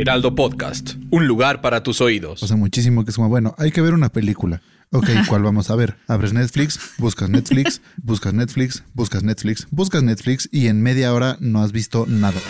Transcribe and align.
Heraldo 0.00 0.36
Podcast, 0.36 0.92
un 1.10 1.26
lugar 1.26 1.60
para 1.60 1.82
tus 1.82 2.00
oídos. 2.00 2.40
O 2.44 2.46
sea, 2.46 2.56
muchísimo 2.56 3.04
que 3.04 3.10
es 3.10 3.16
como, 3.16 3.28
bueno, 3.28 3.56
hay 3.58 3.72
que 3.72 3.80
ver 3.80 3.94
una 3.94 4.10
película. 4.10 4.62
Ok, 4.92 5.08
¿cuál 5.28 5.42
vamos 5.42 5.70
a 5.70 5.74
ver? 5.74 5.96
Abres 6.06 6.32
Netflix, 6.32 6.78
buscas 6.98 7.28
Netflix, 7.28 7.82
buscas 7.96 8.32
Netflix, 8.32 8.84
buscas 8.94 9.24
Netflix, 9.24 9.66
buscas 9.72 10.04
Netflix 10.04 10.48
y 10.52 10.68
en 10.68 10.82
media 10.82 11.12
hora 11.12 11.36
no 11.40 11.64
has 11.64 11.72
visto 11.72 12.06
nada. 12.06 12.40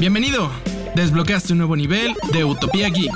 Bienvenido. 0.00 0.50
Desbloqueaste 0.94 1.52
un 1.52 1.58
nuevo 1.58 1.76
nivel 1.76 2.14
de 2.32 2.46
Utopía 2.46 2.88
Geek. 2.88 3.12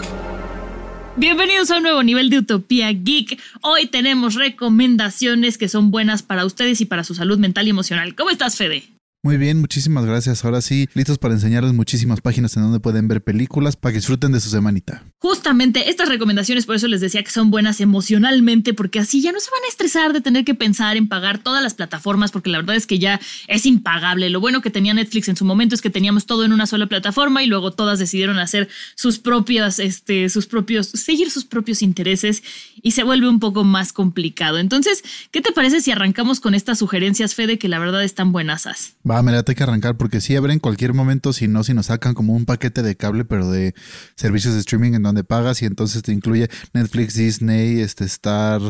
Bienvenidos 1.17 1.71
a 1.71 1.79
un 1.79 1.85
nuevo 1.85 2.03
nivel 2.03 2.29
de 2.29 2.41
Utopía 2.41 2.93
Geek. 2.93 3.41
Hoy 3.63 3.87
tenemos 3.87 4.35
recomendaciones 4.35 5.57
que 5.57 5.71
son 5.71 5.91
buenas 5.91 6.23
para 6.23 6.45
ustedes 6.45 6.83
y 6.83 6.85
para 6.85 7.05
su 7.05 7.15
salud 7.15 7.39
mental 7.39 7.67
y 7.67 7.71
emocional. 7.71 8.15
¿Cómo 8.15 8.29
estás, 8.29 8.57
Fede? 8.57 9.00
Muy 9.23 9.37
bien, 9.37 9.61
muchísimas 9.61 10.07
gracias. 10.07 10.47
Ahora 10.47 10.63
sí, 10.63 10.89
listos 10.95 11.19
para 11.19 11.35
enseñarles 11.35 11.75
muchísimas 11.75 12.23
páginas 12.23 12.57
en 12.57 12.63
donde 12.63 12.81
pueden 12.81 13.07
ver 13.07 13.23
películas 13.23 13.77
para 13.77 13.93
que 13.93 13.99
disfruten 13.99 14.33
de 14.33 14.41
su 14.41 14.49
semanita. 14.49 15.05
Justamente 15.19 15.91
estas 15.91 16.09
recomendaciones, 16.09 16.65
por 16.65 16.77
eso 16.77 16.89
les 16.89 17.03
decía 17.03 17.23
que 17.23 17.31
son 17.31 17.51
buenas 17.51 17.83
emocionalmente, 17.83 18.73
porque 18.73 18.99
así 18.99 19.21
ya 19.21 19.31
no 19.33 19.41
se 19.41 19.51
van 19.51 19.63
a 19.65 19.69
estresar 19.69 20.15
de 20.15 20.23
tener 20.23 20.47
que 20.47 20.55
pensar 20.55 20.97
en 20.97 21.07
pagar 21.07 21.37
todas 21.37 21.63
las 21.63 21.75
plataformas, 21.75 22.31
porque 22.31 22.49
la 22.49 22.59
verdad 22.59 22.77
es 22.77 22.87
que 22.87 22.99
ya 22.99 23.21
es 23.47 23.67
impagable. 23.67 24.31
Lo 24.31 24.41
bueno 24.41 24.63
que 24.63 24.71
tenía 24.71 24.95
Netflix 24.95 25.29
en 25.29 25.37
su 25.37 25.45
momento 25.45 25.75
es 25.75 25.83
que 25.83 25.91
teníamos 25.91 26.25
todo 26.25 26.47
en 26.47 26.55
una 26.55 26.65
sola 26.65 26.87
plataforma 26.87 27.43
y 27.43 27.47
luego 27.47 27.73
todas 27.73 27.99
decidieron 27.99 28.39
hacer 28.39 28.71
sus 28.95 29.19
propias, 29.19 29.81
este, 29.81 30.31
sus 30.31 30.47
propios, 30.47 30.87
seguir 30.87 31.31
sus 31.31 31.45
propios 31.45 31.83
intereses 31.83 32.43
y 32.81 32.93
se 32.93 33.03
vuelve 33.03 33.29
un 33.29 33.39
poco 33.39 33.65
más 33.65 33.93
complicado. 33.93 34.57
Entonces, 34.57 35.05
¿qué 35.31 35.43
te 35.43 35.53
parece 35.53 35.83
si 35.83 35.91
arrancamos 35.91 36.41
con 36.41 36.55
estas 36.55 36.79
sugerencias, 36.79 37.35
Fede, 37.35 37.59
que 37.59 37.69
la 37.69 37.79
verdad 37.79 38.03
están 38.03 38.33
buenas? 38.33 38.67
Va, 39.11 39.21
mira, 39.25 39.43
hay 39.45 39.55
que 39.57 39.63
arrancar 39.65 39.97
porque 39.97 40.21
sí 40.21 40.37
habrá 40.37 40.53
en 40.53 40.61
cualquier 40.61 40.95
momento, 40.95 41.33
si 41.33 41.49
no, 41.49 41.65
si 41.65 41.75
nos 41.75 41.87
sacan 41.87 42.15
como 42.15 42.33
un 42.33 42.45
paquete 42.45 42.81
de 42.83 42.95
cable, 42.97 43.25
pero 43.25 43.51
de 43.51 43.75
servicios 44.15 44.55
de 44.55 44.61
streaming 44.61 44.93
en 44.93 45.03
donde 45.03 45.25
pagas 45.25 45.63
y 45.63 45.67
entonces 45.67 46.03
te 46.03 46.13
incluye 46.13 46.49
Netflix, 46.75 47.15
Disney, 47.15 47.81
este 47.81 48.05
Star, 48.05 48.61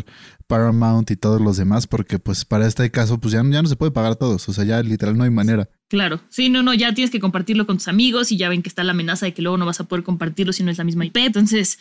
Paramount 0.47 1.11
y 1.11 1.17
todos 1.17 1.43
los 1.43 1.59
demás, 1.59 1.87
porque 1.87 2.19
pues 2.19 2.47
para 2.47 2.67
este 2.67 2.91
caso 2.91 3.21
pues 3.21 3.35
ya, 3.35 3.43
ya 3.51 3.61
no 3.61 3.69
se 3.69 3.77
puede 3.77 3.93
pagar 3.93 4.17
todos, 4.17 4.49
o 4.49 4.55
sea, 4.55 4.65
ya 4.65 4.83
literal 4.83 5.19
no 5.19 5.25
hay 5.25 5.31
manera. 5.31 5.69
Claro, 5.91 6.21
sí, 6.29 6.51
no, 6.51 6.63
no, 6.63 6.73
ya 6.73 6.95
tienes 6.95 7.11
que 7.11 7.19
compartirlo 7.19 7.67
con 7.67 7.79
tus 7.79 7.89
amigos 7.89 8.31
y 8.31 8.37
ya 8.37 8.49
ven 8.49 8.63
que 8.63 8.69
está 8.69 8.85
la 8.85 8.93
amenaza 8.93 9.27
de 9.27 9.35
que 9.35 9.43
luego 9.43 9.59
no 9.59 9.67
vas 9.67 9.81
a 9.81 9.85
poder 9.89 10.05
compartirlo 10.05 10.53
si 10.53 10.63
no 10.63 10.71
es 10.71 10.79
la 10.79 10.85
misma 10.85 11.05
IP. 11.05 11.17
Entonces, 11.17 11.81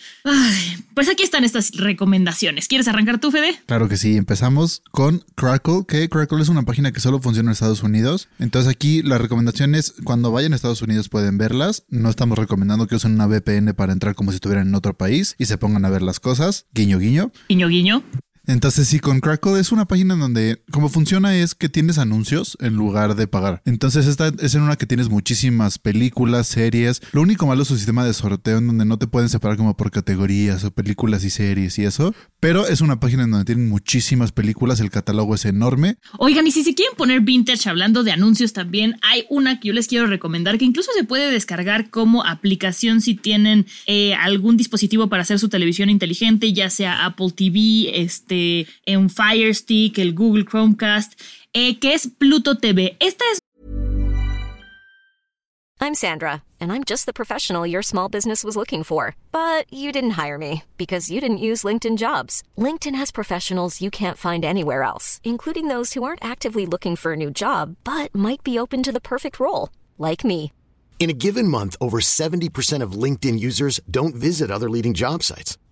pues 0.96 1.08
aquí 1.10 1.22
están 1.22 1.44
estas 1.44 1.74
recomendaciones. 1.78 2.68
¿Quieres 2.68 2.88
arrancar 2.88 3.20
tú, 3.20 3.30
Fede? 3.30 3.62
Claro 3.68 3.88
que 3.88 3.98
sí, 3.98 4.18
empezamos 4.18 4.82
con 4.90 5.24
Crackle, 5.36 5.84
que 5.88 6.10
Crackle 6.10 6.42
es 6.42 6.50
una 6.50 6.64
página 6.64 6.92
que 6.92 7.02
solo 7.02 7.20
funciona 7.20 7.50
en 7.50 7.54
Estados 7.54 7.84
Unidos. 7.84 8.30
Entonces 8.40 8.72
aquí 8.72 9.04
las 9.04 9.22
recomendaciones, 9.22 9.94
cuando 10.04 10.32
vayan 10.32 10.54
a 10.54 10.56
Estados 10.56 10.82
Unidos 10.82 11.08
pueden 11.08 11.38
verlas. 11.38 11.84
No 11.90 12.10
estamos 12.10 12.40
recomendando 12.40 12.88
que 12.88 12.96
usen 12.96 13.14
una 13.14 13.28
VPN 13.28 13.76
para 13.76 13.94
entrar 13.94 14.16
como 14.16 14.32
si 14.32 14.38
estuvieran 14.38 14.70
en 14.70 14.74
otro 14.74 14.98
país 14.98 15.36
y 15.38 15.46
se 15.46 15.60
pongan 15.60 15.86
a 15.86 15.90
ver 15.90 16.02
las 16.02 16.20
cosas. 16.20 16.66
Guiño, 16.74 16.98
guiño. 16.98 17.32
Guiño, 17.48 17.68
guiño. 17.68 18.04
Entonces 18.50 18.88
sí, 18.88 19.00
con 19.00 19.20
Crackle 19.20 19.60
es 19.60 19.72
una 19.72 19.86
página 19.86 20.16
en 20.16 20.22
donde 20.22 20.64
como 20.72 20.90
funciona 20.90 21.38
es 21.38 21.54
que 21.54 21.70
tienes 21.70 22.00
anuncios 22.00 22.58
en 22.60 22.74
lugar 22.74 23.16
de 23.16 23.28
pagar. 23.28 23.62
Entonces 23.64 24.08
esta 24.08 24.32
es 24.40 24.56
en 24.56 24.64
una 24.64 24.76
que 24.76 24.88
tienes 24.88 25.08
muchísimas 25.08 25.78
películas, 25.78 26.48
series. 26.48 27.00
Lo 27.12 27.22
único 27.22 27.46
malo 27.46 27.62
es 27.62 27.68
su 27.68 27.78
sistema 27.78 28.04
de 28.04 28.12
sorteo 28.12 28.58
en 28.58 28.66
donde 28.66 28.86
no 28.86 28.98
te 28.98 29.06
pueden 29.06 29.30
separar 29.30 29.56
como 29.56 29.78
por 29.78 29.92
categorías 29.92 30.64
o 30.64 30.72
películas 30.72 31.24
y 31.26 31.30
series 31.30 31.78
y 31.78 31.84
eso. 31.84 32.16
Pero 32.40 32.66
es 32.66 32.82
una 32.82 33.00
página 33.00 33.26
en 33.26 33.30
donde 33.30 33.46
tienen 33.46 33.70
muchísimas 33.70 34.32
películas, 34.32 34.80
el 34.80 34.90
catálogo 34.90 35.36
es 35.36 35.46
enorme. 35.46 35.98
Oigan, 36.18 36.48
y 36.48 36.52
si 36.52 36.64
se 36.64 36.74
quieren 36.74 36.96
poner 36.98 37.22
vintage 37.22 37.70
hablando 37.70 38.04
de 38.04 38.14
anuncios 38.14 38.54
también, 38.54 38.96
hay 39.04 39.26
una 39.30 39.60
que 39.60 39.68
yo 39.68 39.76
les 39.76 39.88
quiero 39.88 40.08
recomendar 40.08 40.58
que 40.58 40.66
incluso 40.66 40.90
se 40.98 41.04
puede 41.04 41.30
descargar 41.30 41.92
como 41.92 42.26
aplicación 42.26 43.02
si 43.02 43.14
tienen 43.14 43.68
eh, 43.86 44.16
algún 44.16 44.58
dispositivo 44.58 45.08
para 45.08 45.22
hacer 45.22 45.38
su 45.38 45.50
televisión 45.50 45.92
inteligente, 45.92 46.52
ya 46.52 46.72
sea 46.72 47.06
Apple 47.06 47.30
TV, 47.36 48.02
este 48.02 48.39
en 48.86 49.10
Fire 49.10 49.54
Stick, 49.54 49.98
el 49.98 50.14
Google 50.14 50.46
Chromecast, 50.46 51.20
eh, 51.54 51.80
que 51.80 51.94
es 51.94 52.08
Pluto 52.08 52.56
TV. 52.56 52.98
Esta 53.00 53.26
es. 53.32 53.40
I'm 55.82 55.96
Sandra, 55.96 56.44
and 56.60 56.74
I'm 56.74 56.84
just 56.84 57.06
the 57.06 57.14
professional 57.14 57.66
your 57.66 57.82
small 57.82 58.10
business 58.10 58.44
was 58.44 58.58
looking 58.58 58.84
for. 58.84 59.16
But 59.32 59.66
you 59.72 59.94
didn't 59.94 60.20
hire 60.22 60.38
me 60.38 60.64
because 60.78 61.10
you 61.10 61.22
didn't 61.22 61.46
use 61.50 61.64
LinkedIn 61.64 61.98
jobs. 61.98 62.44
LinkedIn 62.58 62.96
has 62.96 63.12
professionals 63.12 63.82
you 63.82 63.90
can't 63.90 64.18
find 64.18 64.44
anywhere 64.44 64.84
else, 64.84 65.22
including 65.24 65.70
those 65.70 65.94
who 65.94 66.04
aren't 66.04 66.24
actively 66.24 66.66
looking 66.66 66.98
for 66.98 67.14
a 67.14 67.18
new 67.18 67.32
job, 67.32 67.78
but 67.86 68.14
might 68.14 68.44
be 68.44 68.60
open 68.60 68.84
to 68.84 68.92
the 68.92 69.02
perfect 69.02 69.40
role, 69.40 69.70
like 69.98 70.26
me. 70.26 70.52
In 71.00 71.10
a 71.10 71.14
given 71.14 71.48
month, 71.48 71.78
over 71.80 72.02
70% 72.02 72.84
of 72.84 73.04
LinkedIn 73.04 73.40
users 73.40 73.80
don't 73.90 74.16
visit 74.16 74.52
other 74.52 74.70
leading 74.70 74.94
job 74.94 75.24
sites. 75.24 75.58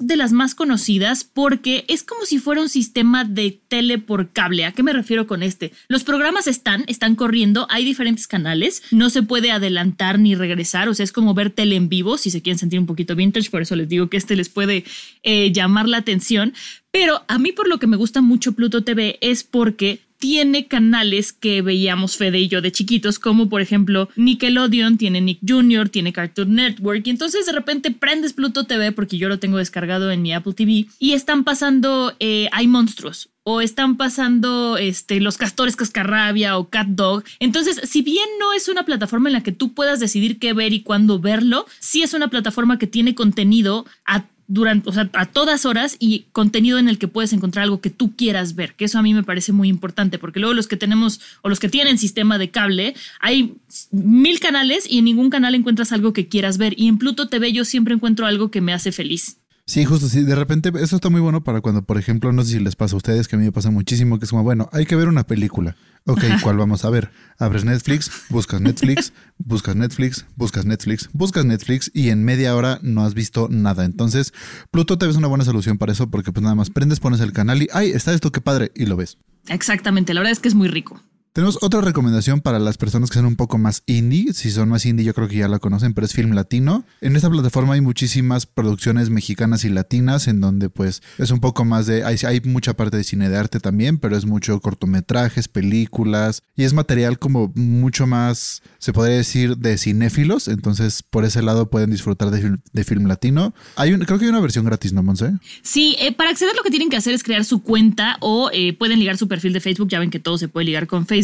De 0.00 0.16
las 0.16 0.32
más 0.32 0.54
conocidas 0.54 1.24
porque 1.24 1.84
es 1.88 2.04
como 2.04 2.24
si 2.24 2.38
fuera 2.38 2.60
un 2.60 2.68
sistema 2.68 3.24
de 3.24 3.60
tele 3.68 3.98
por 3.98 4.30
cable. 4.30 4.64
¿A 4.64 4.72
qué 4.72 4.82
me 4.82 4.92
refiero 4.92 5.26
con 5.26 5.42
este? 5.42 5.72
Los 5.88 6.04
programas 6.04 6.46
están, 6.46 6.84
están 6.86 7.16
corriendo, 7.16 7.66
hay 7.70 7.84
diferentes 7.84 8.26
canales, 8.26 8.82
no 8.90 9.10
se 9.10 9.22
puede 9.22 9.50
adelantar 9.50 10.18
ni 10.18 10.34
regresar, 10.34 10.88
o 10.88 10.94
sea, 10.94 11.04
es 11.04 11.12
como 11.12 11.34
ver 11.34 11.50
tele 11.50 11.76
en 11.76 11.88
vivo 11.88 12.16
si 12.18 12.30
se 12.30 12.42
quieren 12.42 12.58
sentir 12.58 12.78
un 12.78 12.86
poquito 12.86 13.16
vintage, 13.16 13.50
por 13.50 13.62
eso 13.62 13.76
les 13.76 13.88
digo 13.88 14.08
que 14.08 14.16
este 14.16 14.36
les 14.36 14.48
puede 14.48 14.84
eh, 15.22 15.52
llamar 15.52 15.88
la 15.88 15.98
atención, 15.98 16.54
pero 16.90 17.22
a 17.28 17.38
mí 17.38 17.52
por 17.52 17.68
lo 17.68 17.78
que 17.78 17.86
me 17.86 17.96
gusta 17.96 18.20
mucho 18.20 18.52
Pluto 18.52 18.84
TV 18.84 19.18
es 19.20 19.44
porque 19.44 20.07
tiene 20.18 20.66
canales 20.66 21.32
que 21.32 21.62
veíamos 21.62 22.16
Fede 22.16 22.40
y 22.40 22.48
yo 22.48 22.60
de 22.60 22.72
chiquitos, 22.72 23.18
como 23.18 23.48
por 23.48 23.60
ejemplo 23.60 24.08
Nickelodeon, 24.16 24.98
tiene 24.98 25.20
Nick 25.20 25.40
Jr., 25.46 25.88
tiene 25.88 26.12
Cartoon 26.12 26.54
Network, 26.54 27.06
y 27.06 27.10
entonces 27.10 27.46
de 27.46 27.52
repente 27.52 27.90
prendes 27.90 28.32
Pluto 28.32 28.64
TV 28.64 28.92
porque 28.92 29.18
yo 29.18 29.28
lo 29.28 29.38
tengo 29.38 29.58
descargado 29.58 30.10
en 30.10 30.22
mi 30.22 30.32
Apple 30.32 30.54
TV 30.54 30.86
y 30.98 31.12
están 31.12 31.44
pasando 31.44 32.14
eh, 32.20 32.48
Hay 32.52 32.66
monstruos 32.66 33.30
o 33.50 33.62
están 33.62 33.96
pasando 33.96 34.76
este, 34.76 35.20
los 35.20 35.38
castores 35.38 35.74
cascarrabia 35.74 36.58
o 36.58 36.68
cat 36.68 36.88
dog. 36.88 37.24
Entonces, 37.40 37.80
si 37.84 38.02
bien 38.02 38.28
no 38.38 38.52
es 38.52 38.68
una 38.68 38.84
plataforma 38.84 39.30
en 39.30 39.32
la 39.32 39.42
que 39.42 39.52
tú 39.52 39.72
puedas 39.72 40.00
decidir 40.00 40.38
qué 40.38 40.52
ver 40.52 40.74
y 40.74 40.82
cuándo 40.82 41.18
verlo, 41.18 41.64
sí 41.78 42.02
es 42.02 42.12
una 42.12 42.28
plataforma 42.28 42.78
que 42.78 42.86
tiene 42.86 43.14
contenido 43.14 43.86
a 44.04 44.26
durante, 44.48 44.88
o 44.88 44.92
sea, 44.92 45.08
a 45.12 45.26
todas 45.26 45.66
horas 45.66 45.96
y 46.00 46.24
contenido 46.32 46.78
en 46.78 46.88
el 46.88 46.98
que 46.98 47.06
puedes 47.06 47.32
encontrar 47.32 47.64
algo 47.64 47.80
que 47.80 47.90
tú 47.90 48.16
quieras 48.16 48.54
ver, 48.54 48.74
que 48.74 48.86
eso 48.86 48.98
a 48.98 49.02
mí 49.02 49.14
me 49.14 49.22
parece 49.22 49.52
muy 49.52 49.68
importante, 49.68 50.18
porque 50.18 50.40
luego 50.40 50.54
los 50.54 50.66
que 50.66 50.76
tenemos 50.76 51.20
o 51.42 51.48
los 51.48 51.60
que 51.60 51.68
tienen 51.68 51.98
sistema 51.98 52.38
de 52.38 52.50
cable, 52.50 52.94
hay 53.20 53.54
mil 53.92 54.40
canales 54.40 54.90
y 54.90 54.98
en 54.98 55.04
ningún 55.04 55.30
canal 55.30 55.54
encuentras 55.54 55.92
algo 55.92 56.12
que 56.12 56.28
quieras 56.28 56.58
ver 56.58 56.74
y 56.78 56.88
en 56.88 56.98
Pluto 56.98 57.28
TV 57.28 57.52
yo 57.52 57.64
siempre 57.64 57.94
encuentro 57.94 58.26
algo 58.26 58.50
que 58.50 58.62
me 58.62 58.72
hace 58.72 58.90
feliz. 58.90 59.36
Sí, 59.68 59.84
justo, 59.84 60.08
sí. 60.08 60.22
De 60.22 60.34
repente, 60.34 60.72
eso 60.80 60.96
está 60.96 61.10
muy 61.10 61.20
bueno 61.20 61.44
para 61.44 61.60
cuando, 61.60 61.82
por 61.82 61.98
ejemplo, 61.98 62.32
no 62.32 62.42
sé 62.42 62.52
si 62.52 62.58
les 62.58 62.74
pasa 62.74 62.94
a 62.94 62.96
ustedes, 62.96 63.28
que 63.28 63.36
a 63.36 63.38
mí 63.38 63.44
me 63.44 63.52
pasa 63.52 63.70
muchísimo, 63.70 64.18
que 64.18 64.24
es 64.24 64.30
como, 64.30 64.42
bueno, 64.42 64.70
hay 64.72 64.86
que 64.86 64.96
ver 64.96 65.08
una 65.08 65.26
película. 65.26 65.76
Ok, 66.06 66.22
¿cuál 66.42 66.56
vamos 66.56 66.86
a 66.86 66.90
ver? 66.90 67.10
Abres 67.38 67.66
Netflix, 67.66 68.10
buscas 68.30 68.62
Netflix, 68.62 69.12
buscas 69.36 69.76
Netflix, 69.76 70.24
buscas 70.36 70.64
Netflix, 70.64 71.10
buscas 71.12 71.44
Netflix 71.44 71.90
y 71.92 72.08
en 72.08 72.24
media 72.24 72.56
hora 72.56 72.78
no 72.80 73.04
has 73.04 73.12
visto 73.12 73.48
nada. 73.50 73.84
Entonces, 73.84 74.32
Pluto 74.70 74.96
TV 74.96 75.10
es 75.10 75.18
una 75.18 75.28
buena 75.28 75.44
solución 75.44 75.76
para 75.76 75.92
eso 75.92 76.08
porque 76.08 76.32
pues 76.32 76.42
nada 76.42 76.54
más 76.54 76.70
prendes, 76.70 76.98
pones 76.98 77.20
el 77.20 77.34
canal 77.34 77.62
y, 77.62 77.68
ay, 77.74 77.90
está 77.90 78.14
esto, 78.14 78.32
qué 78.32 78.40
padre, 78.40 78.72
y 78.74 78.86
lo 78.86 78.96
ves. 78.96 79.18
Exactamente, 79.48 80.14
la 80.14 80.20
verdad 80.20 80.32
es 80.32 80.40
que 80.40 80.48
es 80.48 80.54
muy 80.54 80.68
rico. 80.68 80.98
Tenemos 81.32 81.58
otra 81.62 81.80
recomendación 81.80 82.40
para 82.40 82.58
las 82.58 82.78
personas 82.78 83.10
que 83.10 83.14
son 83.14 83.26
un 83.26 83.36
poco 83.36 83.58
más 83.58 83.82
indie. 83.86 84.32
Si 84.32 84.50
son 84.50 84.68
más 84.68 84.86
indie, 84.86 85.04
yo 85.04 85.14
creo 85.14 85.28
que 85.28 85.36
ya 85.36 85.48
la 85.48 85.58
conocen, 85.58 85.94
pero 85.94 86.04
es 86.04 86.12
Film 86.12 86.32
Latino. 86.32 86.84
En 87.00 87.16
esta 87.16 87.30
plataforma 87.30 87.74
hay 87.74 87.80
muchísimas 87.80 88.46
producciones 88.46 89.10
mexicanas 89.10 89.64
y 89.64 89.68
latinas, 89.68 90.26
en 90.26 90.40
donde 90.40 90.70
pues 90.70 91.02
es 91.18 91.30
un 91.30 91.40
poco 91.40 91.64
más 91.64 91.86
de. 91.86 92.04
Hay, 92.04 92.16
hay 92.26 92.40
mucha 92.40 92.74
parte 92.74 92.96
de 92.96 93.04
cine 93.04 93.28
de 93.28 93.36
arte 93.36 93.60
también, 93.60 93.98
pero 93.98 94.16
es 94.16 94.26
mucho 94.26 94.58
cortometrajes, 94.60 95.48
películas 95.48 96.42
y 96.56 96.64
es 96.64 96.72
material 96.72 97.18
como 97.18 97.52
mucho 97.54 98.06
más, 98.06 98.62
se 98.78 98.92
podría 98.92 99.16
decir, 99.16 99.56
de 99.58 99.78
cinéfilos. 99.78 100.48
Entonces, 100.48 101.02
por 101.02 101.24
ese 101.24 101.42
lado 101.42 101.70
pueden 101.70 101.90
disfrutar 101.90 102.30
de, 102.30 102.84
Film 102.84 103.06
Latino. 103.06 103.54
Hay 103.76 103.92
un, 103.92 104.00
creo 104.00 104.18
que 104.18 104.24
hay 104.24 104.30
una 104.30 104.40
versión 104.40 104.64
gratis, 104.64 104.92
¿no, 104.92 105.02
Monse? 105.02 105.34
Sí, 105.62 105.96
eh, 106.00 106.12
para 106.12 106.30
acceder 106.30 106.56
lo 106.56 106.62
que 106.62 106.70
tienen 106.70 106.88
que 106.88 106.96
hacer 106.96 107.12
es 107.12 107.22
crear 107.22 107.44
su 107.44 107.62
cuenta 107.62 108.16
o 108.20 108.50
eh, 108.52 108.72
pueden 108.72 108.98
ligar 108.98 109.18
su 109.18 109.28
perfil 109.28 109.52
de 109.52 109.60
Facebook. 109.60 109.88
Ya 109.88 109.98
ven 109.98 110.10
que 110.10 110.20
todo 110.20 110.38
se 110.38 110.48
puede 110.48 110.64
ligar 110.64 110.86
con 110.86 111.06
Facebook 111.06 111.17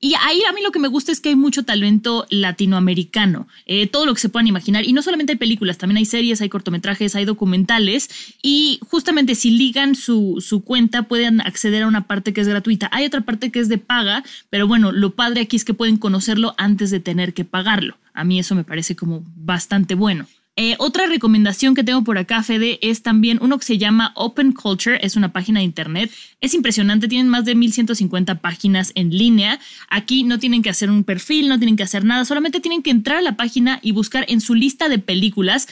y 0.00 0.14
ahí 0.20 0.42
a 0.48 0.52
mí 0.52 0.60
lo 0.62 0.70
que 0.70 0.78
me 0.78 0.88
gusta 0.88 1.12
es 1.12 1.20
que 1.20 1.30
hay 1.30 1.36
mucho 1.36 1.64
talento 1.64 2.26
latinoamericano, 2.30 3.48
eh, 3.66 3.86
todo 3.86 4.06
lo 4.06 4.14
que 4.14 4.20
se 4.20 4.28
puedan 4.28 4.46
imaginar. 4.46 4.84
Y 4.84 4.92
no 4.92 5.02
solamente 5.02 5.32
hay 5.32 5.38
películas, 5.38 5.78
también 5.78 5.98
hay 5.98 6.04
series, 6.04 6.40
hay 6.40 6.48
cortometrajes, 6.48 7.14
hay 7.16 7.24
documentales. 7.24 8.10
Y 8.42 8.78
justamente 8.82 9.34
si 9.34 9.50
ligan 9.50 9.94
su, 9.94 10.44
su 10.46 10.62
cuenta 10.62 11.04
pueden 11.04 11.40
acceder 11.40 11.84
a 11.84 11.86
una 11.86 12.06
parte 12.06 12.32
que 12.32 12.40
es 12.40 12.48
gratuita. 12.48 12.88
Hay 12.92 13.06
otra 13.06 13.22
parte 13.22 13.50
que 13.50 13.60
es 13.60 13.68
de 13.68 13.78
paga, 13.78 14.24
pero 14.50 14.66
bueno, 14.66 14.92
lo 14.92 15.14
padre 15.14 15.42
aquí 15.42 15.56
es 15.56 15.64
que 15.64 15.74
pueden 15.74 15.96
conocerlo 15.96 16.54
antes 16.58 16.90
de 16.90 17.00
tener 17.00 17.34
que 17.34 17.44
pagarlo. 17.44 17.96
A 18.12 18.24
mí 18.24 18.38
eso 18.38 18.54
me 18.54 18.64
parece 18.64 18.96
como 18.96 19.24
bastante 19.36 19.94
bueno. 19.94 20.26
Eh, 20.62 20.76
otra 20.76 21.06
recomendación 21.06 21.74
que 21.74 21.82
tengo 21.82 22.04
por 22.04 22.18
acá, 22.18 22.42
Fede, 22.42 22.78
es 22.82 23.02
también 23.02 23.38
uno 23.40 23.58
que 23.58 23.64
se 23.64 23.78
llama 23.78 24.12
Open 24.14 24.52
Culture, 24.52 24.98
es 25.00 25.16
una 25.16 25.32
página 25.32 25.60
de 25.60 25.64
internet. 25.64 26.10
Es 26.42 26.52
impresionante, 26.52 27.08
tienen 27.08 27.30
más 27.30 27.46
de 27.46 27.54
1150 27.54 28.42
páginas 28.42 28.92
en 28.94 29.08
línea. 29.08 29.58
Aquí 29.88 30.22
no 30.22 30.38
tienen 30.38 30.60
que 30.60 30.68
hacer 30.68 30.90
un 30.90 31.02
perfil, 31.02 31.48
no 31.48 31.58
tienen 31.58 31.76
que 31.76 31.82
hacer 31.82 32.04
nada, 32.04 32.26
solamente 32.26 32.60
tienen 32.60 32.82
que 32.82 32.90
entrar 32.90 33.16
a 33.16 33.22
la 33.22 33.38
página 33.38 33.78
y 33.80 33.92
buscar 33.92 34.26
en 34.28 34.42
su 34.42 34.54
lista 34.54 34.90
de 34.90 34.98
películas. 34.98 35.66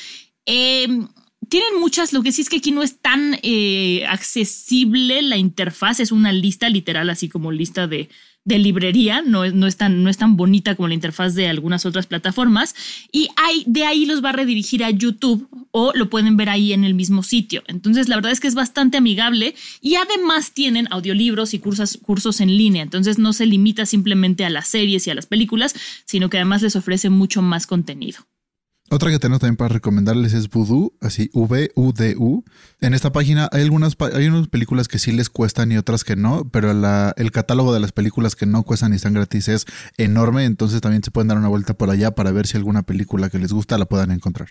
Em, 0.47 1.09
tienen 1.49 1.81
muchas, 1.81 2.13
lo 2.13 2.23
que 2.23 2.33
sí 2.33 2.43
es 2.43 2.49
que 2.49 2.59
aquí 2.59 2.73
no 2.73 2.83
es 2.83 2.99
tan 3.01 3.39
eh, 3.43 4.05
accesible 4.09 5.23
la 5.23 5.37
interfaz, 5.37 6.01
es 6.01 6.13
una 6.13 6.33
lista 6.33 6.69
literal, 6.69 7.09
así 7.11 7.29
como 7.29 7.53
lista 7.53 7.87
de, 7.87 8.09
de 8.45 8.59
librería, 8.59 9.23
no, 9.23 9.47
no, 9.51 9.67
es 9.67 9.77
tan, 9.77 10.03
no 10.03 10.11
es 10.11 10.19
tan 10.19 10.37
bonita 10.37 10.75
como 10.75 10.89
la 10.89 10.95
interfaz 10.95 11.35
de 11.35 11.49
algunas 11.49 11.87
otras 11.87 12.07
plataformas, 12.07 12.75
y 13.13 13.29
hay, 13.37 13.63
de 13.67 13.85
ahí 13.85 14.05
los 14.05 14.23
va 14.23 14.31
a 14.31 14.33
redirigir 14.33 14.85
a 14.85 14.91
YouTube 14.91 15.49
o 15.71 15.93
lo 15.95 16.11
pueden 16.11 16.37
ver 16.37 16.49
ahí 16.49 16.73
en 16.73 16.85
el 16.85 16.95
mismo 16.95 17.23
sitio. 17.23 17.63
Entonces, 17.67 18.09
la 18.09 18.17
verdad 18.17 18.33
es 18.33 18.41
que 18.41 18.49
es 18.49 18.55
bastante 18.55 18.97
amigable 18.97 19.55
y 19.81 19.97
además 19.97 20.53
tienen 20.53 20.89
audiolibros 20.91 21.55
y 21.55 21.59
cursos, 21.59 21.99
cursos 22.03 22.41
en 22.41 22.57
línea, 22.57 22.83
entonces 22.83 23.19
no 23.19 23.33
se 23.33 23.47
limita 23.47 23.87
simplemente 23.87 24.45
a 24.45 24.51
las 24.51 24.69
series 24.69 25.07
y 25.07 25.11
a 25.11 25.15
las 25.15 25.27
películas, 25.27 25.75
sino 26.05 26.31
que 26.31 26.39
además 26.39 26.63
les 26.63 26.77
ofrece 26.77 27.11
mucho 27.11 27.43
más 27.43 27.67
contenido. 27.67 28.27
Otra 28.91 29.11
que 29.11 29.19
tenemos 29.19 29.41
también 29.41 29.57
para 29.57 29.69
recomendarles 29.69 30.33
es 30.33 30.49
Voodoo, 30.49 30.95
así 31.03 31.31
V-U-D-U. 31.35 32.45
En 32.81 32.95
esta 32.95 33.13
página 33.13 33.49
hay 33.53 33.63
algunas 33.63 33.97
hay 34.15 34.29
unas 34.29 34.49
películas 34.49 34.89
que 34.89 34.99
sí 34.99 35.13
les 35.13 35.29
cuestan 35.29 35.71
y 35.73 35.77
otras 35.77 36.05
que 36.05 36.17
no, 36.17 36.49
pero 36.51 36.71
el 36.71 37.31
catálogo 37.31 37.75
de 37.75 37.81
las 37.81 37.93
películas 37.93 38.35
que 38.35 38.47
no 38.47 38.63
cuestan 38.63 38.95
y 38.95 38.97
están 38.97 39.13
gratis 39.13 39.49
es 39.49 39.67
enorme, 39.99 40.47
entonces 40.47 40.81
también 40.81 41.03
se 41.05 41.11
pueden 41.11 41.29
dar 41.29 41.37
una 41.37 41.49
vuelta 41.49 41.75
por 41.75 41.91
allá 41.91 42.13
para 42.13 42.33
ver 42.33 42.47
si 42.47 42.57
alguna 42.57 42.83
película 42.83 43.29
que 43.29 43.39
les 43.39 43.53
gusta 43.53 43.77
la 43.77 43.85
puedan 43.85 44.11
encontrar. 44.11 44.49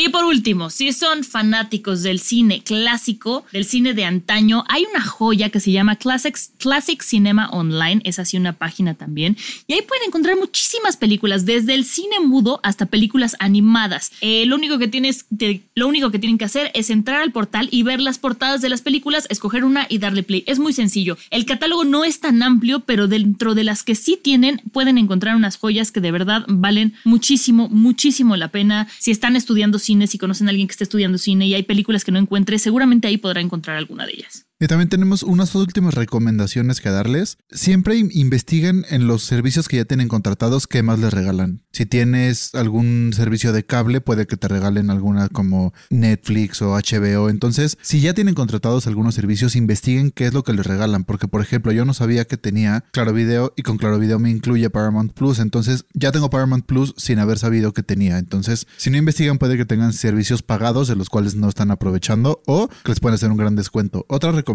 Y 0.00 0.10
por 0.10 0.24
último, 0.24 0.70
si 0.70 0.92
son 0.92 1.24
fanáticos 1.24 2.04
del 2.04 2.20
cine 2.20 2.62
clásico, 2.62 3.44
del 3.52 3.64
cine 3.64 3.94
de 3.94 4.04
antaño, 4.04 4.62
hay 4.68 4.84
una 4.88 5.02
joya 5.02 5.50
que 5.50 5.58
se 5.58 5.72
llama 5.72 5.96
Classics, 5.96 6.52
Classic 6.58 7.02
Cinema 7.02 7.50
Online, 7.50 8.00
es 8.04 8.20
así 8.20 8.36
una 8.36 8.52
página 8.52 8.94
también, 8.94 9.36
y 9.66 9.72
ahí 9.72 9.82
pueden 9.82 10.06
encontrar 10.06 10.36
muchísimas 10.36 10.96
películas, 10.96 11.46
desde 11.46 11.74
el 11.74 11.84
cine 11.84 12.20
mudo 12.20 12.60
hasta 12.62 12.86
películas 12.86 13.34
animadas. 13.40 14.12
Eh, 14.20 14.46
lo, 14.46 14.54
único 14.54 14.78
que 14.78 14.86
tienes, 14.86 15.26
lo 15.74 15.88
único 15.88 16.12
que 16.12 16.20
tienen 16.20 16.38
que 16.38 16.44
hacer 16.44 16.70
es 16.74 16.90
entrar 16.90 17.20
al 17.20 17.32
portal 17.32 17.68
y 17.72 17.82
ver 17.82 18.00
las 18.00 18.20
portadas 18.20 18.60
de 18.60 18.68
las 18.68 18.82
películas, 18.82 19.26
escoger 19.30 19.64
una 19.64 19.86
y 19.88 19.98
darle 19.98 20.22
play. 20.22 20.44
Es 20.46 20.60
muy 20.60 20.72
sencillo. 20.72 21.18
El 21.30 21.44
catálogo 21.44 21.82
no 21.82 22.04
es 22.04 22.20
tan 22.20 22.44
amplio, 22.44 22.84
pero 22.86 23.08
dentro 23.08 23.56
de 23.56 23.64
las 23.64 23.82
que 23.82 23.96
sí 23.96 24.16
tienen, 24.22 24.62
pueden 24.70 24.96
encontrar 24.96 25.34
unas 25.34 25.56
joyas 25.56 25.90
que 25.90 26.00
de 26.00 26.12
verdad 26.12 26.44
valen 26.46 26.94
muchísimo, 27.02 27.68
muchísimo 27.68 28.36
la 28.36 28.52
pena. 28.52 28.86
Si 29.00 29.10
están 29.10 29.34
estudiando 29.34 29.80
cine, 29.88 30.06
si 30.06 30.18
conocen 30.18 30.48
a 30.48 30.50
alguien 30.50 30.68
que 30.68 30.72
esté 30.72 30.84
estudiando 30.84 31.18
cine 31.18 31.46
y 31.46 31.54
hay 31.54 31.62
películas 31.62 32.04
que 32.04 32.12
no 32.12 32.18
encuentre, 32.18 32.58
seguramente 32.58 33.08
ahí 33.08 33.16
podrá 33.16 33.40
encontrar 33.40 33.76
alguna 33.76 34.06
de 34.06 34.12
ellas. 34.12 34.47
Y 34.60 34.66
también 34.66 34.88
tenemos 34.88 35.22
unas 35.22 35.54
últimas 35.54 35.94
recomendaciones 35.94 36.80
que 36.80 36.90
darles. 36.90 37.38
Siempre 37.48 37.96
investiguen 37.96 38.84
en 38.90 39.06
los 39.06 39.22
servicios 39.22 39.68
que 39.68 39.76
ya 39.76 39.84
tienen 39.84 40.08
contratados 40.08 40.66
qué 40.66 40.82
más 40.82 40.98
les 40.98 41.12
regalan. 41.12 41.62
Si 41.70 41.86
tienes 41.86 42.56
algún 42.56 43.12
servicio 43.14 43.52
de 43.52 43.64
cable, 43.64 44.00
puede 44.00 44.26
que 44.26 44.36
te 44.36 44.48
regalen 44.48 44.90
alguna 44.90 45.28
como 45.28 45.72
Netflix 45.90 46.60
o 46.60 46.72
HBO. 46.74 47.30
Entonces, 47.30 47.78
si 47.82 48.00
ya 48.00 48.14
tienen 48.14 48.34
contratados 48.34 48.88
algunos 48.88 49.14
servicios, 49.14 49.54
investiguen 49.54 50.10
qué 50.10 50.26
es 50.26 50.34
lo 50.34 50.42
que 50.42 50.52
les 50.52 50.66
regalan. 50.66 51.04
Porque, 51.04 51.28
por 51.28 51.40
ejemplo, 51.40 51.70
yo 51.70 51.84
no 51.84 51.94
sabía 51.94 52.24
que 52.24 52.36
tenía 52.36 52.82
Claro 52.90 53.12
Video 53.12 53.54
y 53.56 53.62
con 53.62 53.78
Claro 53.78 54.00
Video 54.00 54.18
me 54.18 54.30
incluye 54.30 54.70
Paramount 54.70 55.12
Plus. 55.12 55.38
Entonces, 55.38 55.84
ya 55.94 56.10
tengo 56.10 56.30
Paramount 56.30 56.66
Plus 56.66 56.94
sin 56.96 57.20
haber 57.20 57.38
sabido 57.38 57.72
que 57.72 57.84
tenía. 57.84 58.18
Entonces, 58.18 58.66
si 58.76 58.90
no 58.90 58.96
investigan, 58.96 59.38
puede 59.38 59.56
que 59.56 59.66
tengan 59.66 59.92
servicios 59.92 60.42
pagados 60.42 60.88
de 60.88 60.96
los 60.96 61.10
cuales 61.10 61.36
no 61.36 61.48
están 61.48 61.70
aprovechando 61.70 62.42
o 62.46 62.68
que 62.68 62.90
les 62.90 62.98
pueden 62.98 63.14
hacer 63.14 63.30
un 63.30 63.36
gran 63.36 63.54
descuento. 63.54 64.04
Otra 64.08 64.32
recomendación 64.32 64.47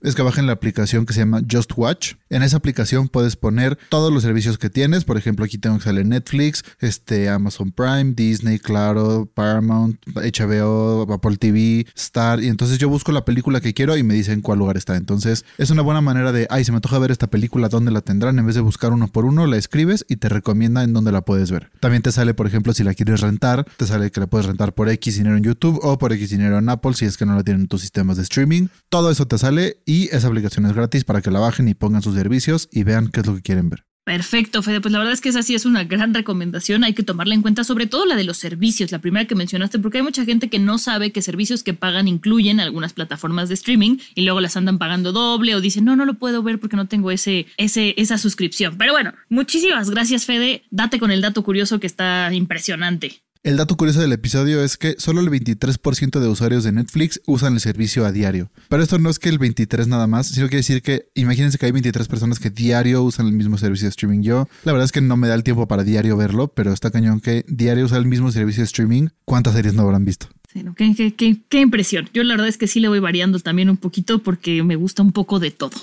es 0.00 0.14
que 0.14 0.22
bajen 0.22 0.46
la 0.46 0.52
aplicación 0.52 1.06
que 1.06 1.12
se 1.12 1.20
llama 1.20 1.42
Just 1.50 1.72
Watch. 1.76 2.14
En 2.28 2.42
esa 2.42 2.56
aplicación 2.56 3.08
puedes 3.08 3.36
poner 3.36 3.78
todos 3.88 4.12
los 4.12 4.22
servicios 4.22 4.58
que 4.58 4.70
tienes. 4.70 5.04
Por 5.04 5.16
ejemplo, 5.16 5.44
aquí 5.44 5.58
tengo 5.58 5.78
que 5.78 5.84
sale 5.84 6.04
Netflix, 6.04 6.62
este, 6.80 7.28
Amazon 7.28 7.72
Prime, 7.72 8.12
Disney, 8.14 8.58
Claro, 8.58 9.28
Paramount, 9.34 9.98
HBO, 10.06 11.12
Apple 11.12 11.36
TV, 11.36 11.86
Star. 11.94 12.42
Y 12.42 12.48
entonces 12.48 12.78
yo 12.78 12.88
busco 12.88 13.12
la 13.12 13.24
película 13.24 13.60
que 13.60 13.74
quiero 13.74 13.96
y 13.96 14.02
me 14.02 14.14
dicen 14.14 14.40
cuál 14.40 14.58
lugar 14.58 14.76
está. 14.76 14.96
Entonces 14.96 15.44
es 15.58 15.70
una 15.70 15.82
buena 15.82 16.00
manera 16.00 16.32
de, 16.32 16.46
ay, 16.50 16.64
se 16.64 16.72
me 16.72 16.76
antoja 16.76 16.98
ver 16.98 17.10
esta 17.10 17.28
película, 17.28 17.68
¿dónde 17.68 17.90
la 17.90 18.00
tendrán? 18.00 18.38
En 18.38 18.46
vez 18.46 18.54
de 18.54 18.60
buscar 18.60 18.92
uno 18.92 19.08
por 19.08 19.24
uno, 19.24 19.46
la 19.46 19.56
escribes 19.56 20.04
y 20.08 20.16
te 20.16 20.28
recomienda 20.28 20.82
en 20.82 20.92
dónde 20.92 21.12
la 21.12 21.22
puedes 21.22 21.50
ver. 21.50 21.70
También 21.80 22.02
te 22.02 22.12
sale, 22.12 22.34
por 22.34 22.46
ejemplo, 22.46 22.72
si 22.72 22.84
la 22.84 22.94
quieres 22.94 23.20
rentar, 23.20 23.66
te 23.76 23.86
sale 23.86 24.10
que 24.10 24.20
la 24.20 24.26
puedes 24.26 24.46
rentar 24.46 24.74
por 24.74 24.88
X 24.88 25.16
dinero 25.16 25.36
en 25.36 25.42
YouTube 25.42 25.78
o 25.82 25.98
por 25.98 26.12
X 26.12 26.30
dinero 26.30 26.58
en 26.58 26.68
Apple 26.68 26.94
si 26.94 27.04
es 27.04 27.16
que 27.16 27.26
no 27.26 27.34
la 27.34 27.42
tienen 27.42 27.62
en 27.62 27.68
tus 27.68 27.80
sistemas 27.80 28.16
de 28.16 28.22
streaming. 28.22 28.68
Eso 29.08 29.26
te 29.26 29.38
sale 29.38 29.78
y 29.86 30.08
esa 30.14 30.26
aplicación 30.26 30.66
es 30.66 30.74
gratis 30.74 31.04
para 31.04 31.22
que 31.22 31.30
la 31.30 31.38
bajen 31.38 31.68
y 31.68 31.74
pongan 31.74 32.02
sus 32.02 32.16
servicios 32.16 32.68
y 32.72 32.82
vean 32.82 33.08
qué 33.08 33.20
es 33.20 33.26
lo 33.26 33.36
que 33.36 33.42
quieren 33.42 33.70
ver. 33.70 33.84
Perfecto, 34.10 34.60
Fede. 34.62 34.80
Pues 34.80 34.90
la 34.90 34.98
verdad 34.98 35.12
es 35.12 35.20
que 35.20 35.28
esa 35.28 35.44
sí 35.44 35.54
es 35.54 35.64
una 35.66 35.84
gran 35.84 36.12
recomendación. 36.12 36.82
Hay 36.82 36.94
que 36.94 37.04
tomarla 37.04 37.34
en 37.34 37.42
cuenta, 37.42 37.62
sobre 37.62 37.86
todo 37.86 38.06
la 38.06 38.16
de 38.16 38.24
los 38.24 38.38
servicios, 38.38 38.90
la 38.90 38.98
primera 38.98 39.26
que 39.26 39.36
mencionaste, 39.36 39.78
porque 39.78 39.98
hay 39.98 40.02
mucha 40.02 40.24
gente 40.24 40.50
que 40.50 40.58
no 40.58 40.78
sabe 40.78 41.12
que 41.12 41.22
servicios 41.22 41.62
que 41.62 41.74
pagan 41.74 42.08
incluyen 42.08 42.58
algunas 42.58 42.92
plataformas 42.92 43.48
de 43.48 43.54
streaming 43.54 43.98
y 44.16 44.22
luego 44.22 44.40
las 44.40 44.56
andan 44.56 44.78
pagando 44.78 45.12
doble 45.12 45.54
o 45.54 45.60
dicen, 45.60 45.84
no, 45.84 45.94
no 45.94 46.06
lo 46.06 46.14
puedo 46.14 46.42
ver 46.42 46.58
porque 46.58 46.76
no 46.76 46.88
tengo 46.88 47.12
ese, 47.12 47.46
ese, 47.56 47.94
esa 47.98 48.18
suscripción. 48.18 48.76
Pero 48.78 48.92
bueno, 48.92 49.14
muchísimas 49.28 49.90
gracias, 49.90 50.24
Fede. 50.24 50.64
Date 50.70 50.98
con 50.98 51.12
el 51.12 51.20
dato 51.20 51.44
curioso 51.44 51.78
que 51.78 51.86
está 51.86 52.34
impresionante. 52.34 53.22
El 53.42 53.56
dato 53.56 53.74
curioso 53.78 54.02
del 54.02 54.12
episodio 54.12 54.62
es 54.62 54.76
que 54.76 54.96
solo 54.98 55.22
el 55.22 55.30
23% 55.30 56.20
de 56.20 56.28
usuarios 56.28 56.62
de 56.62 56.72
Netflix 56.72 57.22
usan 57.24 57.54
el 57.54 57.60
servicio 57.60 58.04
a 58.04 58.12
diario. 58.12 58.50
Pero 58.68 58.82
esto 58.82 58.98
no 58.98 59.08
es 59.08 59.18
que 59.18 59.30
el 59.30 59.38
23 59.38 59.88
nada 59.88 60.06
más, 60.06 60.26
sino 60.26 60.48
quiere 60.48 60.58
decir 60.58 60.82
que 60.82 61.06
imagínense 61.14 61.56
que 61.56 61.64
hay 61.64 61.72
23 61.72 62.06
personas 62.06 62.38
que 62.38 62.50
diario 62.50 63.02
usan 63.02 63.26
el 63.26 63.32
mismo 63.32 63.56
servicio 63.56 63.86
de 63.86 63.92
streaming. 63.92 64.20
Yo, 64.20 64.46
la 64.64 64.72
verdad 64.72 64.84
es 64.84 64.92
que 64.92 65.00
no 65.00 65.16
me 65.16 65.26
da 65.26 65.34
el 65.34 65.42
tiempo 65.42 65.66
para 65.66 65.84
diario 65.84 66.18
verlo, 66.18 66.48
pero 66.48 66.70
está 66.70 66.90
cañón 66.90 67.20
que 67.20 67.46
diario 67.48 67.86
usa 67.86 67.96
el 67.96 68.04
mismo 68.04 68.30
servicio 68.30 68.60
de 68.60 68.66
streaming. 68.66 69.08
¿Cuántas 69.24 69.54
series 69.54 69.72
no 69.72 69.84
habrán 69.84 70.04
visto? 70.04 70.26
Sí, 70.52 70.62
qué, 70.76 71.14
qué, 71.16 71.40
qué 71.48 71.60
impresión. 71.60 72.10
Yo 72.12 72.22
la 72.24 72.34
verdad 72.34 72.48
es 72.48 72.58
que 72.58 72.66
sí 72.66 72.78
le 72.78 72.88
voy 72.88 72.98
variando 72.98 73.38
también 73.38 73.70
un 73.70 73.78
poquito 73.78 74.18
porque 74.18 74.62
me 74.64 74.76
gusta 74.76 75.02
un 75.02 75.12
poco 75.12 75.40
de 75.40 75.50
todo. 75.50 75.78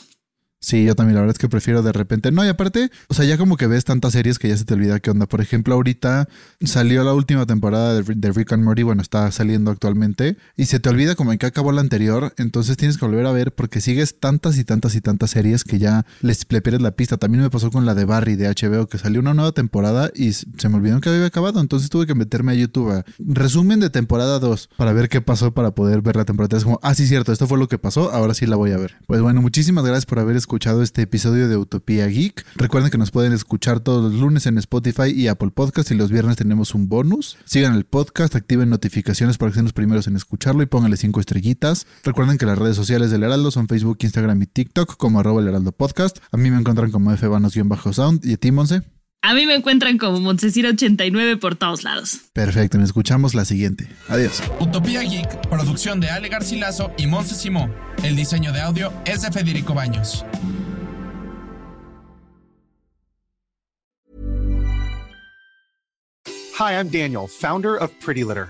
Sí, 0.60 0.86
yo 0.86 0.96
también 0.96 1.16
la 1.16 1.22
verdad 1.22 1.36
es 1.36 1.40
que 1.40 1.50
prefiero 1.50 1.84
de 1.84 1.92
repente. 1.92 2.32
No, 2.32 2.44
y 2.44 2.48
aparte, 2.48 2.90
o 3.10 3.14
sea, 3.14 3.26
ya 3.26 3.38
como 3.38 3.58
que 3.58 3.68
ves 3.68 3.86
tantas 3.86 4.14
series 4.14 4.40
que 4.40 4.50
ya 4.50 4.58
se 4.58 4.66
te 4.66 4.74
olvida 4.74 5.00
qué 5.00 5.12
onda. 5.12 5.28
Por 5.28 5.40
ejemplo, 5.40 5.76
ahorita 5.76 6.28
salió 6.62 7.04
la 7.04 7.14
última 7.14 7.46
temporada 7.46 8.02
de, 8.02 8.32
Rick 8.32 8.54
and 8.54 8.64
Morty, 8.64 8.84
bueno, 8.84 9.02
está 9.02 9.30
saliendo 9.32 9.70
actualmente, 9.70 10.38
y 10.56 10.66
se 10.66 10.80
te 10.80 10.90
olvida 10.90 11.16
como 11.16 11.32
en 11.32 11.38
que 11.38 11.46
acabó 11.46 11.72
la 11.72 11.82
anterior, 11.82 12.34
entonces 12.38 12.76
tienes 12.76 12.98
que 12.98 13.06
volver 13.06 13.26
a 13.28 13.32
ver 13.32 13.54
porque 13.54 13.82
sigues 13.82 14.20
tantas 14.20 14.58
y 14.58 14.64
tantas 14.64 14.96
y 14.96 15.02
tantas 15.02 15.32
series 15.32 15.64
que 15.64 15.78
ya 15.80 16.06
les 16.22 16.46
le 16.50 16.62
pierdes 16.62 16.82
la 16.82 16.92
pista. 16.92 17.18
También 17.18 17.44
me 17.44 17.50
pasó 17.50 17.70
con 17.70 17.86
la 17.86 17.94
de 17.94 18.06
Barry 18.06 18.36
de 18.36 18.50
HBO, 18.50 18.88
que 18.88 18.98
salió 18.98 19.20
una 19.20 19.34
nueva 19.34 19.52
temporada 19.52 20.12
y 20.16 20.34
se 20.34 20.70
me 20.70 20.76
olvidó 20.76 21.00
que 21.02 21.10
había 21.10 21.26
acabado, 21.26 21.60
entonces 21.60 21.90
tuve 21.90 22.08
que 22.08 22.16
meterme 22.16 22.54
a 22.54 22.56
YouTube 22.56 22.92
a 22.92 23.06
resumen 23.20 23.80
de 23.80 23.90
temporada 23.90 24.40
2 24.40 24.70
para 24.78 24.94
ver 24.94 25.10
qué 25.10 25.22
pasó 25.22 25.54
para 25.54 25.72
poder 25.72 26.02
ver 26.02 26.16
la 26.16 26.26
temporada 26.26 26.50
3. 26.50 26.64
Como, 26.64 26.80
ah, 26.82 26.96
sí, 26.96 27.06
cierto, 27.08 27.32
esto 27.32 27.48
fue 27.48 27.58
lo 27.58 27.68
que 27.68 27.78
pasó, 27.78 28.12
ahora 28.12 28.34
sí 28.34 28.46
la 28.46 28.56
voy 28.56 28.72
a 28.72 28.78
ver. 28.78 28.96
Pues 29.06 29.22
bueno, 29.22 29.42
muchísimas 29.42 29.84
gracias 29.86 30.06
por 30.06 30.20
haber 30.20 30.36
escuchado 30.48 30.82
este 30.82 31.02
episodio 31.02 31.50
de 31.50 31.58
Utopía 31.58 32.08
Geek. 32.08 32.46
Recuerden 32.56 32.90
que 32.90 32.98
nos 32.98 33.12
pueden 33.12 33.34
escuchar 33.34 33.82
todos 33.82 34.14
los 34.14 34.22
lunes 34.22 34.46
en 34.46 34.58
Spotify 34.58 35.12
y 35.14 35.28
Apple 35.28 35.52
Podcast 35.54 35.92
y 35.92 35.96
los 35.96 36.10
viernes 36.10 36.38
tenemos 36.38 36.74
un 36.74 36.88
bonus. 36.88 37.38
Sigan 37.44 37.76
el 37.76 37.84
podcast, 37.84 38.34
activen 38.34 38.70
notificaciones 38.70 39.38
para 39.38 39.52
que 39.52 39.56
sean 39.56 39.66
los 39.66 39.74
primeros 39.74 40.08
en 40.08 40.16
escucharlo 40.16 40.64
y 40.64 40.66
pónganle 40.68 40.96
cinco 40.96 41.20
estrellitas. 41.20 41.86
Recuerden 42.06 42.38
que 42.38 42.46
las 42.46 42.58
redes 42.58 42.78
sociales 42.78 43.12
del 43.12 43.24
Heraldo 43.24 43.52
son 43.52 43.68
Facebook, 43.68 43.98
Instagram 44.00 44.42
y 44.42 44.46
TikTok 44.46 44.96
como 44.96 45.20
arroba 45.20 45.42
el 45.42 45.50
Heraldo 45.50 45.74
Podcast. 45.74 46.20
A 46.32 46.38
mí 46.38 46.50
me 46.50 46.58
encuentran 46.58 46.92
como 46.92 47.12
fbanos-sound 47.12 48.24
y 48.24 48.38
a. 48.38 48.97
A 49.22 49.34
mí 49.34 49.46
me 49.46 49.56
encuentran 49.56 49.98
como 49.98 50.20
Montesira89 50.20 51.40
por 51.40 51.56
todos 51.56 51.84
lados. 51.84 52.22
Perfecto, 52.34 52.78
nos 52.78 52.90
escuchamos 52.90 53.34
la 53.34 53.46
siguiente. 53.46 53.88
Adiós. 54.08 54.42
Utopía 54.60 55.02
Geek, 55.02 55.50
producción 55.50 56.00
de 56.00 56.10
Ale 56.10 56.30
Garcilaso 56.30 56.92
y 56.98 57.08
Monse 57.08 57.36
Simó. 57.36 57.70
El 58.04 58.16
diseño 58.16 58.54
de 58.54 58.62
audio 58.62 58.94
es 59.06 59.24
de 59.24 59.32
Federico 59.32 59.74
Baños. 59.74 60.24
Hi, 66.60 66.74
I'm 66.74 66.90
Daniel, 66.90 67.28
founder 67.28 67.76
of 67.76 67.92
Pretty 68.00 68.24
Litter. 68.24 68.50